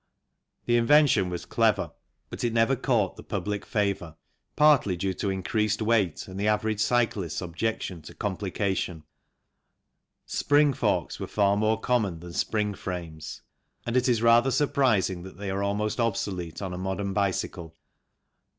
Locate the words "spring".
5.19-5.43, 10.25-10.73, 12.33-12.73